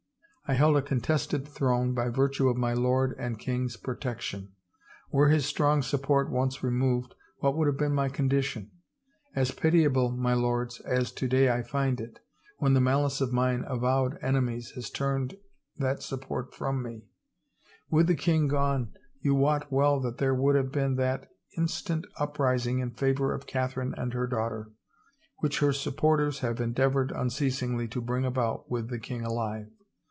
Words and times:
I 0.47 0.55
held 0.55 0.75
a 0.75 0.81
contested 0.81 1.47
throne 1.47 1.93
by 1.93 2.09
virtue 2.09 2.49
of 2.49 2.57
my 2.57 2.73
lord 2.73 3.15
and 3.17 3.39
king's 3.39 3.77
pro 3.77 3.95
tection. 3.95 4.49
Were 5.09 5.29
his 5.29 5.45
strong 5.45 5.81
support 5.81 6.29
once 6.29 6.61
removed 6.61 7.15
what 7.37 7.55
would 7.55 7.67
have 7.67 7.77
been 7.77 7.93
my 7.95 8.09
condition? 8.09 8.69
As 9.33 9.51
pitiable, 9.51 10.11
my 10.11 10.33
lords, 10.33 10.81
as 10.81 11.13
to 11.13 11.29
day 11.29 11.49
I 11.49 11.61
find 11.63 12.01
it, 12.01 12.19
when 12.57 12.73
the 12.73 12.81
malice 12.81 13.21
of 13.21 13.31
mine 13.31 13.63
avowed 13.65 14.17
ene 14.21 14.41
mies 14.43 14.73
has 14.75 14.89
turned 14.89 15.37
that 15.77 16.03
support 16.03 16.53
from 16.53 16.83
me 16.83 17.05
I 17.05 17.05
With 17.89 18.07
the 18.07 18.15
king 18.15 18.49
gone, 18.49 18.91
you 19.21 19.33
wot 19.33 19.71
well 19.71 20.01
that 20.01 20.17
there 20.17 20.35
would 20.35 20.57
have 20.57 20.69
been 20.69 20.95
that 20.95 21.29
in 21.55 21.65
357 21.69 22.01
THE 22.01 22.07
FAVOR 22.07 22.11
OF 22.11 22.11
KINGS 22.11 22.11
stant 22.11 22.13
uprising 22.29 22.79
in 22.79 22.91
favor 22.91 23.33
of 23.33 23.47
Catherine 23.47 23.93
and 23.95 24.13
her 24.13 24.27
daughter, 24.27 24.69
which 25.37 25.59
her 25.59 25.71
supporters 25.71 26.39
have 26.39 26.59
endeavored 26.59 27.13
unceasingly 27.13 27.87
to 27.87 28.01
bring 28.01 28.25
about 28.25 28.69
with 28.69 28.89
the 28.89 28.99
king 28.99 29.23
alive. 29.23 29.67